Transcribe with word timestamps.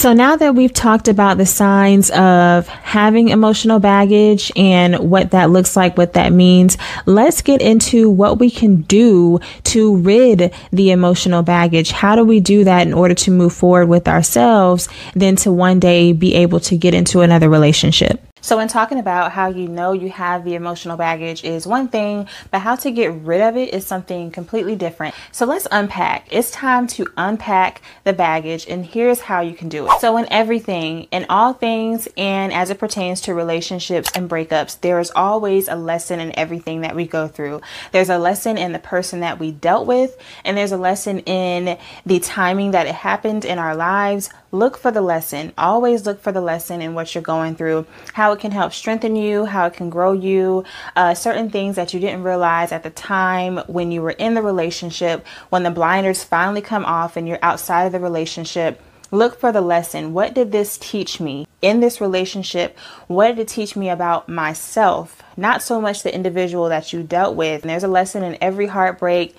So 0.00 0.14
now 0.14 0.34
that 0.34 0.54
we've 0.54 0.72
talked 0.72 1.08
about 1.08 1.36
the 1.36 1.44
signs 1.44 2.10
of 2.12 2.66
having 2.68 3.28
emotional 3.28 3.80
baggage 3.80 4.50
and 4.56 4.98
what 5.10 5.32
that 5.32 5.50
looks 5.50 5.76
like, 5.76 5.98
what 5.98 6.14
that 6.14 6.32
means, 6.32 6.78
let's 7.04 7.42
get 7.42 7.60
into 7.60 8.08
what 8.08 8.38
we 8.38 8.50
can 8.50 8.80
do 8.80 9.40
to 9.64 9.96
rid 9.98 10.54
the 10.72 10.90
emotional 10.90 11.42
baggage. 11.42 11.90
How 11.90 12.16
do 12.16 12.24
we 12.24 12.40
do 12.40 12.64
that 12.64 12.86
in 12.86 12.94
order 12.94 13.14
to 13.16 13.30
move 13.30 13.52
forward 13.52 13.90
with 13.90 14.08
ourselves, 14.08 14.88
then 15.12 15.36
to 15.36 15.52
one 15.52 15.78
day 15.78 16.14
be 16.14 16.34
able 16.34 16.60
to 16.60 16.78
get 16.78 16.94
into 16.94 17.20
another 17.20 17.50
relationship? 17.50 18.29
So, 18.40 18.58
in 18.58 18.68
talking 18.68 18.98
about 18.98 19.32
how 19.32 19.48
you 19.48 19.68
know 19.68 19.92
you 19.92 20.10
have 20.10 20.44
the 20.44 20.54
emotional 20.54 20.96
baggage 20.96 21.44
is 21.44 21.66
one 21.66 21.88
thing, 21.88 22.28
but 22.50 22.60
how 22.60 22.76
to 22.76 22.90
get 22.90 23.12
rid 23.12 23.40
of 23.40 23.56
it 23.56 23.74
is 23.74 23.86
something 23.86 24.30
completely 24.30 24.76
different. 24.76 25.14
So, 25.32 25.46
let's 25.46 25.68
unpack. 25.70 26.26
It's 26.30 26.50
time 26.50 26.86
to 26.88 27.06
unpack 27.16 27.82
the 28.04 28.12
baggage, 28.12 28.66
and 28.68 28.84
here's 28.84 29.20
how 29.20 29.40
you 29.40 29.54
can 29.54 29.68
do 29.68 29.86
it. 29.86 30.00
So, 30.00 30.16
in 30.16 30.26
everything, 30.32 31.08
in 31.10 31.26
all 31.28 31.52
things, 31.52 32.08
and 32.16 32.52
as 32.52 32.70
it 32.70 32.78
pertains 32.78 33.20
to 33.22 33.34
relationships 33.34 34.10
and 34.14 34.28
breakups, 34.28 34.80
there 34.80 34.98
is 35.00 35.12
always 35.14 35.68
a 35.68 35.76
lesson 35.76 36.20
in 36.20 36.38
everything 36.38 36.80
that 36.80 36.96
we 36.96 37.06
go 37.06 37.28
through. 37.28 37.60
There's 37.92 38.10
a 38.10 38.18
lesson 38.18 38.56
in 38.56 38.72
the 38.72 38.78
person 38.78 39.20
that 39.20 39.38
we 39.38 39.50
dealt 39.52 39.86
with, 39.86 40.16
and 40.44 40.56
there's 40.56 40.72
a 40.72 40.78
lesson 40.78 41.20
in 41.20 41.78
the 42.06 42.20
timing 42.20 42.70
that 42.70 42.86
it 42.86 42.94
happened 42.94 43.44
in 43.44 43.58
our 43.58 43.76
lives. 43.76 44.30
Look 44.52 44.76
for 44.76 44.90
the 44.90 45.00
lesson. 45.00 45.52
Always 45.56 46.06
look 46.06 46.20
for 46.20 46.32
the 46.32 46.40
lesson 46.40 46.82
in 46.82 46.94
what 46.94 47.14
you're 47.14 47.22
going 47.22 47.54
through. 47.54 47.86
How 48.14 48.29
how 48.30 48.34
it 48.36 48.40
can 48.40 48.52
help 48.52 48.72
strengthen 48.72 49.16
you, 49.16 49.44
how 49.44 49.66
it 49.66 49.72
can 49.72 49.90
grow 49.90 50.12
you, 50.12 50.62
uh, 50.94 51.12
certain 51.14 51.50
things 51.50 51.74
that 51.74 51.92
you 51.92 51.98
didn't 51.98 52.22
realize 52.22 52.70
at 52.70 52.84
the 52.84 52.90
time 52.90 53.56
when 53.66 53.90
you 53.90 54.00
were 54.00 54.12
in 54.12 54.34
the 54.34 54.42
relationship, 54.42 55.26
when 55.48 55.64
the 55.64 55.70
blinders 55.70 56.22
finally 56.22 56.60
come 56.60 56.84
off 56.84 57.16
and 57.16 57.26
you're 57.26 57.40
outside 57.42 57.86
of 57.86 57.92
the 57.92 57.98
relationship. 57.98 58.80
Look 59.10 59.40
for 59.40 59.50
the 59.50 59.60
lesson. 59.60 60.12
What 60.12 60.32
did 60.32 60.52
this 60.52 60.78
teach 60.78 61.18
me 61.18 61.48
in 61.60 61.80
this 61.80 62.00
relationship? 62.00 62.78
What 63.08 63.26
did 63.26 63.40
it 63.40 63.48
teach 63.48 63.74
me 63.74 63.90
about 63.90 64.28
myself? 64.28 65.20
Not 65.36 65.60
so 65.60 65.80
much 65.80 66.04
the 66.04 66.14
individual 66.14 66.68
that 66.68 66.92
you 66.92 67.02
dealt 67.02 67.34
with. 67.34 67.62
And 67.62 67.70
there's 67.70 67.82
a 67.82 67.88
lesson 67.88 68.22
in 68.22 68.38
every 68.40 68.68
heartbreak 68.68 69.34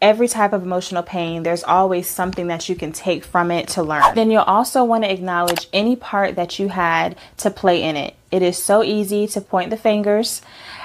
every 0.00 0.28
type 0.28 0.52
of 0.52 0.62
emotional 0.62 1.02
pain, 1.02 1.42
there's 1.42 1.64
always 1.64 2.08
something 2.08 2.46
that 2.46 2.68
you 2.68 2.74
can 2.74 2.92
take 2.92 3.24
from 3.24 3.50
it 3.50 3.68
to 3.68 3.82
learn. 3.82 4.14
Then 4.14 4.30
you'll 4.30 4.42
also 4.42 4.84
want 4.84 5.04
to 5.04 5.12
acknowledge 5.12 5.68
any 5.72 5.96
part 5.96 6.36
that 6.36 6.58
you 6.58 6.68
had 6.68 7.16
to 7.38 7.50
play 7.50 7.82
in 7.82 7.96
it. 7.96 8.14
It 8.30 8.42
is 8.42 8.62
so 8.62 8.82
easy 8.82 9.26
to 9.28 9.40
point 9.40 9.70
the 9.70 9.76
fingers 9.76 10.42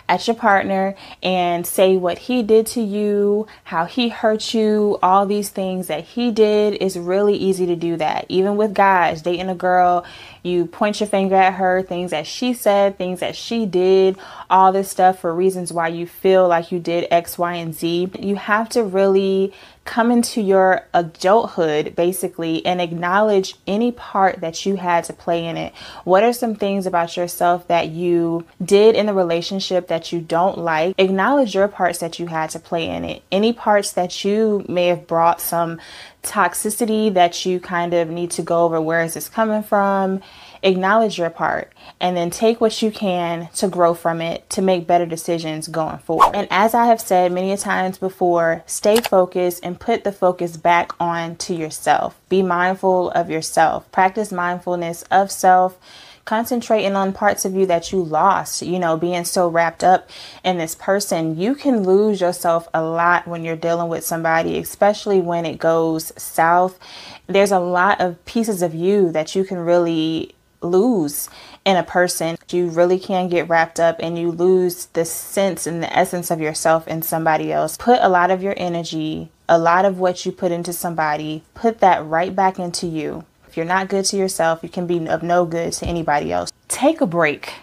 at 0.07 0.27
your 0.27 0.35
partner 0.35 0.95
and 1.23 1.65
say 1.65 1.97
what 1.97 2.19
he 2.19 2.43
did 2.43 2.65
to 2.67 2.81
you, 2.81 3.47
how 3.63 3.85
he 3.85 4.09
hurt 4.09 4.53
you, 4.53 4.99
all 5.01 5.25
these 5.25 5.49
things 5.49 5.87
that 5.87 6.03
he 6.03 6.31
did 6.31 6.77
It's 6.79 6.95
really 6.95 7.35
easy 7.35 7.65
to 7.65 7.75
do 7.75 7.97
that. 7.97 8.25
Even 8.29 8.55
with 8.55 8.73
guys 8.73 9.21
dating 9.21 9.49
a 9.49 9.55
girl, 9.55 10.05
you 10.43 10.65
point 10.65 10.99
your 10.99 11.07
finger 11.07 11.35
at 11.35 11.55
her, 11.55 11.81
things 11.81 12.11
that 12.11 12.27
she 12.27 12.53
said, 12.53 12.97
things 12.97 13.19
that 13.19 13.35
she 13.35 13.65
did, 13.65 14.17
all 14.49 14.71
this 14.71 14.91
stuff 14.91 15.19
for 15.19 15.33
reasons 15.33 15.73
why 15.73 15.87
you 15.87 16.05
feel 16.05 16.47
like 16.47 16.71
you 16.71 16.79
did 16.79 17.07
X, 17.09 17.37
Y, 17.37 17.55
and 17.55 17.73
Z. 17.73 18.11
You 18.19 18.35
have 18.35 18.69
to 18.69 18.83
really 18.83 19.53
come 19.85 20.11
into 20.11 20.41
your 20.41 20.85
adulthood 20.93 21.95
basically 21.95 22.65
and 22.65 22.81
acknowledge 22.81 23.55
any 23.67 23.91
part 23.91 24.41
that 24.41 24.65
you 24.65 24.75
had 24.75 25.03
to 25.05 25.13
play 25.13 25.45
in 25.45 25.55
it. 25.55 25.73
What 26.03 26.23
are 26.23 26.33
some 26.33 26.55
things 26.55 26.87
about 26.87 27.15
yourself 27.15 27.67
that 27.67 27.89
you 27.89 28.45
did 28.63 28.95
in 28.95 29.05
the 29.05 29.13
relationship 29.13 29.87
that 29.87 30.11
you 30.11 30.19
don't 30.19 30.57
like? 30.57 30.95
Acknowledge 30.97 31.53
your 31.53 31.67
parts 31.67 31.99
that 31.99 32.19
you 32.19 32.25
had 32.25 32.49
to 32.49 32.59
play 32.59 32.89
in 32.89 33.05
it. 33.05 33.21
Any 33.31 33.53
parts 33.53 33.93
that 33.93 34.25
you 34.25 34.65
may 34.67 34.87
have 34.87 35.05
brought 35.05 35.39
some 35.39 35.79
toxicity 36.25 37.13
that 37.13 37.45
you 37.45 37.59
kind 37.59 37.93
of 37.93 38.09
need 38.09 38.31
to 38.31 38.41
go 38.41 38.65
over 38.65 38.81
where 38.81 39.03
is 39.03 39.13
this 39.13 39.29
coming 39.29 39.63
from? 39.63 40.21
acknowledge 40.65 41.17
your 41.17 41.29
part, 41.29 41.71
and 42.01 42.17
then 42.17 42.29
take 42.29 42.59
what 42.59 42.81
you 42.81 42.91
can 42.91 43.47
to 43.53 43.67
grow 43.67 43.93
from 43.93 44.19
it 44.19 44.49
to 44.49 44.61
make 44.61 44.87
better 44.87 45.05
decisions 45.05 45.67
going 45.67 45.99
forward. 45.99 46.35
And 46.35 46.47
as 46.49 46.73
I 46.73 46.87
have 46.87 46.99
said 46.99 47.31
many 47.31 47.55
times 47.55 47.99
before, 47.99 48.63
stay 48.65 48.99
focused 48.99 49.63
and 49.63 49.79
put 49.79 50.03
the 50.03 50.11
focus 50.11 50.57
back 50.57 50.91
on 50.99 51.35
to 51.37 51.53
yourself. 51.53 52.19
Be 52.29 52.41
mindful 52.41 53.11
of 53.11 53.29
yourself. 53.29 53.89
Practice 53.91 54.31
mindfulness 54.31 55.03
of 55.03 55.31
self 55.31 55.77
concentrating 56.25 56.95
on 56.95 57.13
parts 57.13 57.45
of 57.45 57.53
you 57.53 57.67
that 57.67 57.91
you 57.91 58.03
lost, 58.03 58.63
you 58.63 58.79
know, 58.79 58.97
being 58.97 59.23
so 59.23 59.47
wrapped 59.47 59.83
up 59.83 60.09
in 60.43 60.57
this 60.57 60.75
person, 60.75 61.39
you 61.39 61.53
can 61.55 61.83
lose 61.83 62.19
yourself 62.19 62.67
a 62.73 62.83
lot 62.83 63.27
when 63.27 63.43
you're 63.43 63.55
dealing 63.55 63.87
with 63.87 64.03
somebody, 64.03 64.57
especially 64.57 65.21
when 65.21 65.45
it 65.45 65.59
goes 65.59 66.11
south. 66.21 66.79
There's 67.27 67.51
a 67.51 67.59
lot 67.59 68.01
of 68.01 68.23
pieces 68.25 68.61
of 68.61 68.73
you 68.73 69.11
that 69.11 69.35
you 69.35 69.43
can 69.43 69.59
really 69.59 70.33
lose 70.61 71.29
in 71.63 71.77
a 71.77 71.83
person. 71.83 72.37
You 72.49 72.69
really 72.69 72.99
can 72.99 73.29
get 73.29 73.47
wrapped 73.47 73.79
up 73.79 73.97
and 73.99 74.17
you 74.17 74.31
lose 74.31 74.87
the 74.87 75.05
sense 75.05 75.67
and 75.67 75.81
the 75.83 75.95
essence 75.95 76.31
of 76.31 76.41
yourself 76.41 76.87
in 76.87 77.03
somebody 77.03 77.51
else. 77.51 77.77
Put 77.77 77.99
a 78.01 78.09
lot 78.09 78.31
of 78.31 78.41
your 78.41 78.55
energy, 78.57 79.29
a 79.47 79.59
lot 79.59 79.85
of 79.85 79.99
what 79.99 80.25
you 80.25 80.31
put 80.31 80.51
into 80.51 80.73
somebody, 80.73 81.43
put 81.53 81.79
that 81.79 82.05
right 82.05 82.35
back 82.35 82.57
into 82.57 82.87
you. 82.87 83.25
You're 83.55 83.65
not 83.65 83.89
good 83.89 84.05
to 84.05 84.17
yourself, 84.17 84.59
you 84.63 84.69
can 84.69 84.87
be 84.87 85.07
of 85.07 85.23
no 85.23 85.45
good 85.45 85.73
to 85.73 85.85
anybody 85.85 86.31
else. 86.31 86.51
Take 86.67 87.01
a 87.01 87.07
break. 87.07 87.53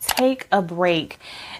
Take 0.00 0.46
a 0.52 0.60
break 0.60 1.18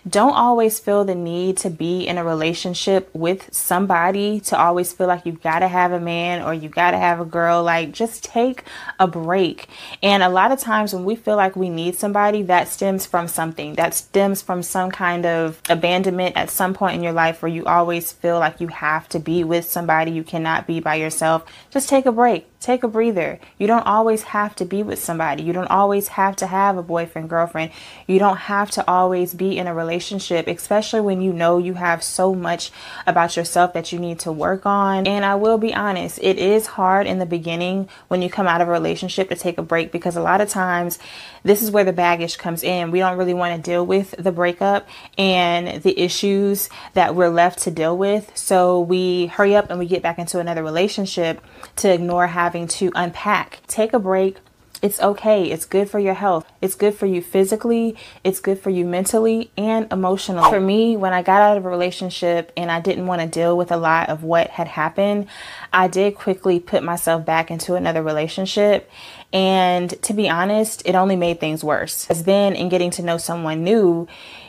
don't 0.09 0.35
always 0.35 0.79
feel 0.79 1.05
the 1.05 1.15
need 1.15 1.57
to 1.59 1.71
be 1.71 2.07
in 2.07 2.19
a 2.19 2.25
relationship 2.25 3.09
with 3.15 3.49
somebody 3.55 4.39
to 4.41 4.59
always 4.59 4.93
feel 4.93 5.07
like 5.07 5.25
you've 5.25 5.43
got 5.43 5.61
to 5.61 5.69
have 5.69 5.93
a 5.93 6.01
man 6.01 6.43
or 6.43 6.53
you've 6.53 6.75
got 6.75 6.91
to 6.91 6.99
have 6.99 7.21
a 7.21 7.25
girl. 7.25 7.63
Like, 7.63 7.93
just 7.93 8.23
take 8.23 8.65
a 8.99 9.07
break. 9.07 9.67
And 10.03 10.23
a 10.23 10.29
lot 10.29 10.53
of 10.53 10.61
times 10.61 10.93
when 10.93 11.07
we 11.07 11.17
feel 11.17 11.37
like 11.37 11.57
we 11.57 11.71
need 11.71 11.95
somebody, 11.95 12.43
that 12.43 12.69
stems 12.69 13.07
from 13.07 13.29
something. 13.29 13.75
That 13.77 13.95
stems 13.95 14.43
from 14.43 14.63
some 14.63 14.91
kind 14.91 15.25
of 15.25 15.59
abandonment 15.71 16.37
at 16.37 16.51
some 16.51 16.75
point 16.75 16.97
in 16.97 17.03
your 17.03 17.13
life 17.13 17.41
where 17.41 17.51
you 17.51 17.65
always 17.65 18.13
feel 18.13 18.39
like 18.39 18.61
you 18.61 18.69
have 18.69 19.09
to 19.11 19.19
be 19.19 19.43
with 19.43 19.65
somebody. 19.65 20.11
You 20.11 20.23
cannot 20.23 20.67
be 20.67 20.81
by 20.81 20.97
yourself. 20.97 21.47
Just 21.71 21.89
take 21.89 22.05
a 22.05 22.13
break. 22.13 22.47
Take 22.65 22.83
a 22.83 22.89
breather. 22.89 23.41
You 23.59 23.67
don't 23.67 23.87
always 23.87 24.23
have 24.23 24.57
to 24.57 24.65
be 24.65 24.83
with 24.83 24.99
somebody. 24.99 25.43
You 25.43 25.53
don't 25.53 25.71
always 25.71 26.09
have 26.09 26.35
to 26.37 26.47
have 26.47 26.79
a 26.79 26.83
boyfriend, 26.83 27.29
girlfriend. 27.29 27.73
You 28.07 28.19
don't 28.19 28.39
have 28.39 28.71
to 28.71 28.91
always 28.91 29.35
be 29.35 29.59
in 29.59 29.67
a 29.67 29.75
relationship, 29.75 30.47
especially 30.47 31.03
when 31.03 31.21
you 31.21 31.35
know 31.35 31.59
you 31.59 31.75
have 31.75 32.03
so 32.03 32.35
much 32.35 32.73
about 33.07 33.37
yourself 33.37 33.75
that 33.75 33.93
you 33.93 33.99
need 33.99 34.19
to 34.21 34.33
work 34.33 34.65
on. 34.65 35.07
And 35.07 35.27
I 35.27 35.35
will 35.35 35.59
be 35.59 35.75
honest, 35.75 36.19
it 36.23 36.39
is 36.39 36.69
hard 36.69 37.07
in 37.07 37.19
the 37.19 37.27
beginning 37.27 37.87
when 38.09 38.23
you 38.23 38.31
come 38.31 38.47
out 38.47 38.63
of 38.63 38.69
a 38.69 38.73
relationship 38.73 39.29
to 39.29 39.37
take 39.37 39.59
a 39.59 39.63
break 39.63 39.93
because 39.93 40.17
a 40.17 40.23
lot 40.23 40.41
of 40.41 40.49
times 40.49 40.99
this 41.43 41.63
is 41.63 41.71
where 41.71 41.85
the 41.85 41.93
baggage 41.93 42.39
comes 42.39 42.63
in. 42.63 42.91
We 42.91 43.01
don't 43.01 43.19
really 43.19 43.35
want 43.35 43.57
to 43.57 43.71
deal 43.71 43.85
with 43.85 44.15
the 44.19 44.33
breakup 44.33 44.89
and 45.19 45.83
the 45.83 46.01
issues 46.01 46.71
that 46.95 47.15
we're 47.15 47.29
left 47.29 47.59
to 47.65 47.71
deal 47.71 47.95
with. 47.99 48.35
So 48.35 48.81
we 48.81 49.27
hurry 49.27 49.55
up 49.55 49.69
and 49.69 49.79
we 49.79 49.85
get 49.85 50.03
back 50.03 50.19
into 50.19 50.39
another 50.39 50.63
relationship 50.63 51.43
to 51.77 51.93
ignore 51.93 52.27
having 52.27 52.54
to 52.63 52.93
unpack. 52.95 53.61
Take 53.67 53.93
a 53.93 53.99
break. 53.99 54.39
It's 54.83 55.01
okay. 55.01 55.51
It's 55.51 55.65
good 55.65 55.89
for 55.89 55.99
your 55.99 56.13
health. 56.13 56.47
It's 56.61 56.75
good 56.75 56.95
for 56.95 57.07
you 57.07 57.23
physically. 57.23 57.97
It's 58.23 58.39
good 58.39 58.59
for 58.59 58.69
you 58.69 58.85
mentally 58.85 59.51
and 59.57 59.91
emotionally. 59.91 60.51
For 60.51 60.61
me, 60.61 60.95
when 60.95 61.15
I 61.15 61.23
got 61.23 61.41
out 61.41 61.57
of 61.57 61.65
a 61.65 61.71
relationship 61.71 62.53
and 62.55 62.71
I 62.71 62.81
didn't 62.81 63.07
want 63.07 63.23
to 63.23 63.27
deal 63.27 63.57
with 63.57 63.73
a 63.73 63.79
lot 63.79 64.11
of 64.11 64.25
what 64.25 64.51
had 64.51 64.69
happened, 64.69 65.27
I 65.73 65.89
did 65.89 66.17
quickly 66.17 66.61
put 66.61 66.83
myself 66.83 67.25
back 67.25 67.51
into 67.51 67.77
another 67.77 68.03
relationship. 68.03 68.91
And 69.33 69.91
to 70.03 70.13
be 70.13 70.29
honest, 70.29 70.83
it 70.85 70.95
only 70.95 71.17
made 71.17 71.41
things 71.41 71.65
worse. 71.65 72.07
As 72.11 72.25
then, 72.25 72.55
in 72.55 72.69
getting 72.69 72.91
to 72.91 73.03
know 73.03 73.17
someone 73.17 73.65
new, 73.65 74.07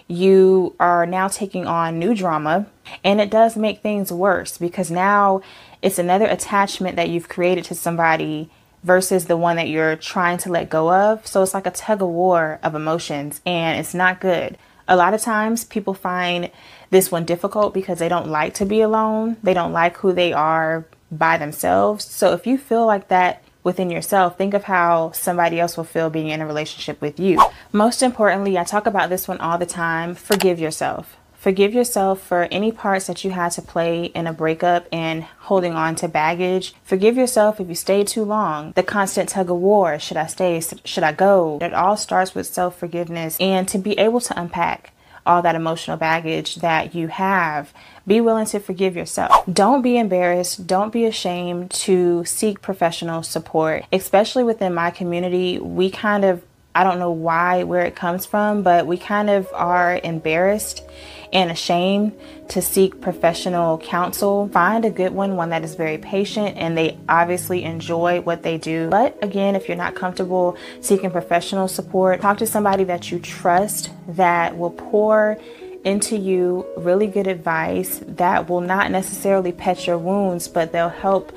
you 0.07 0.75
are 0.79 1.05
now 1.05 1.27
taking 1.27 1.65
on 1.65 1.99
new 1.99 2.13
drama, 2.13 2.67
and 3.03 3.19
it 3.19 3.31
does 3.31 3.55
make 3.55 3.81
things 3.81 4.11
worse 4.11 4.57
because 4.57 4.91
now 4.91 5.41
it's 5.81 5.99
another 5.99 6.25
attachment 6.25 6.95
that 6.95 7.09
you've 7.09 7.29
created 7.29 7.65
to 7.65 7.75
somebody 7.75 8.49
versus 8.83 9.25
the 9.25 9.37
one 9.37 9.55
that 9.55 9.67
you're 9.67 9.95
trying 9.95 10.37
to 10.37 10.51
let 10.51 10.69
go 10.69 10.93
of. 10.93 11.25
So 11.25 11.41
it's 11.41 11.55
like 11.55 11.65
a 11.65 11.71
tug 11.71 12.03
of 12.03 12.09
war 12.09 12.59
of 12.61 12.75
emotions 12.75 13.41
and 13.45 13.79
it's 13.79 13.95
not 13.95 14.21
good. 14.21 14.57
A 14.87 14.95
lot 14.95 15.15
of 15.15 15.21
times 15.21 15.63
people 15.63 15.95
find 15.95 16.51
this 16.91 17.11
one 17.11 17.25
difficult 17.25 17.73
because 17.73 17.97
they 17.97 18.09
don't 18.09 18.27
like 18.27 18.53
to 18.55 18.65
be 18.65 18.81
alone. 18.81 19.37
They 19.41 19.55
don't 19.55 19.73
like 19.73 19.97
who 19.97 20.13
they 20.13 20.33
are 20.33 20.85
by 21.11 21.37
themselves. 21.37 22.05
So 22.05 22.33
if 22.33 22.45
you 22.45 22.59
feel 22.59 22.85
like 22.85 23.07
that 23.07 23.41
within 23.65 23.89
yourself, 23.89 24.37
think 24.37 24.53
of 24.53 24.63
how 24.65 25.11
somebody 25.11 25.59
else 25.59 25.75
will 25.75 25.83
feel 25.83 26.09
being 26.09 26.29
in 26.29 26.39
a 26.39 26.45
relationship 26.45 27.01
with 27.01 27.19
you. 27.19 27.43
Most 27.73 28.01
importantly, 28.01 28.57
I 28.57 28.63
talk 28.63 28.85
about 28.85 29.09
this 29.09 29.27
one 29.27 29.41
all 29.41 29.57
the 29.57 29.65
time 29.65 30.15
forgive 30.15 30.59
yourself. 30.59 31.17
Forgive 31.33 31.73
yourself 31.75 32.21
for 32.21 32.47
any 32.49 32.71
parts 32.71 33.05
that 33.05 33.23
you 33.23 33.31
had 33.31 33.51
to 33.51 33.61
play 33.61 34.05
in 34.05 34.25
a 34.25 34.33
breakup 34.33 34.87
and 34.91 35.23
holding 35.41 35.73
on 35.73 35.93
to 35.95 36.07
baggage. 36.07 36.73
Forgive 36.83 37.17
yourself 37.17 37.59
if 37.59 37.67
you 37.69 37.75
stayed 37.75 38.07
too 38.07 38.23
long. 38.23 38.71
The 38.71 38.81
constant 38.81 39.29
tug 39.29 39.51
of 39.51 39.57
war 39.57 39.99
should 39.99 40.17
I 40.17 40.25
stay? 40.25 40.59
Should 40.85 41.03
I 41.03 41.11
go? 41.11 41.59
It 41.61 41.73
all 41.73 41.97
starts 41.97 42.33
with 42.33 42.47
self 42.47 42.79
forgiveness 42.79 43.37
and 43.39 43.67
to 43.67 43.77
be 43.77 43.97
able 43.99 44.21
to 44.21 44.39
unpack 44.39 44.91
all 45.25 45.41
that 45.41 45.55
emotional 45.55 45.97
baggage 45.97 46.55
that 46.55 46.93
you 46.95 47.07
have. 47.07 47.73
Be 48.07 48.21
willing 48.21 48.45
to 48.47 48.59
forgive 48.59 48.95
yourself. 48.95 49.43
Don't 49.51 49.81
be 49.81 49.97
embarrassed. 49.97 50.67
Don't 50.67 50.93
be 50.93 51.05
ashamed 51.05 51.71
to 51.71 52.23
seek 52.25 52.61
professional 52.61 53.23
support, 53.23 53.85
especially 53.91 54.43
within 54.43 54.73
my 54.73 54.91
community. 54.91 55.57
We 55.59 55.89
kind 55.89 56.23
of 56.23 56.43
I 56.75 56.83
don't 56.83 56.99
know 56.99 57.11
why, 57.11 57.63
where 57.63 57.85
it 57.85 57.95
comes 57.95 58.25
from, 58.25 58.61
but 58.61 58.85
we 58.85 58.97
kind 58.97 59.29
of 59.29 59.47
are 59.53 59.99
embarrassed 60.03 60.83
and 61.31 61.49
ashamed 61.49 62.17
to 62.49 62.61
seek 62.61 62.99
professional 62.99 63.77
counsel. 63.77 64.49
Find 64.49 64.83
a 64.83 64.89
good 64.89 65.13
one, 65.13 65.37
one 65.37 65.49
that 65.49 65.63
is 65.63 65.75
very 65.75 65.97
patient 65.97 66.57
and 66.57 66.77
they 66.77 66.97
obviously 67.07 67.63
enjoy 67.63 68.21
what 68.21 68.43
they 68.43 68.57
do. 68.57 68.89
But 68.89 69.17
again, 69.23 69.55
if 69.55 69.67
you're 69.67 69.77
not 69.77 69.95
comfortable 69.95 70.57
seeking 70.81 71.11
professional 71.11 71.67
support, 71.69 72.21
talk 72.21 72.37
to 72.39 72.45
somebody 72.45 72.83
that 72.83 73.09
you 73.09 73.19
trust 73.19 73.89
that 74.09 74.57
will 74.57 74.71
pour 74.71 75.37
into 75.85 76.17
you 76.17 76.65
really 76.77 77.07
good 77.07 77.27
advice 77.27 78.01
that 78.05 78.49
will 78.49 78.61
not 78.61 78.91
necessarily 78.91 79.51
pet 79.51 79.87
your 79.87 79.97
wounds, 79.97 80.47
but 80.47 80.71
they'll 80.71 80.89
help 80.89 81.31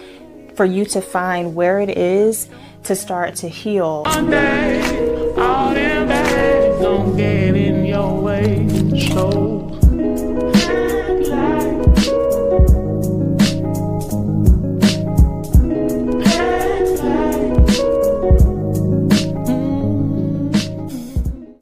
for 0.56 0.64
you 0.64 0.85
to 0.85 1.00
find 1.00 1.55
where 1.55 1.79
it 1.79 1.96
is 1.96 2.49
to 2.85 2.96
start 2.96 3.37
to 3.37 3.49
heal. 3.49 4.02
Day, 4.05 5.07
don't 6.81 7.16
get 7.16 7.56
in 7.56 7.84
your 7.84 8.20
way. 8.20 8.69
So 9.12 9.57